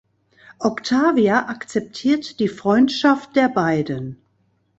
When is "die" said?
2.39-2.47